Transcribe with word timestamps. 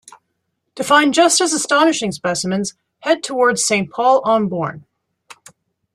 To 0.77 0.83
find 0.83 1.13
just 1.13 1.41
as 1.41 1.53
astonishing 1.53 2.11
specimens 2.11 2.73
head 3.01 3.21
towards 3.21 3.63
Saint-Paul-en-Born. 3.63 4.87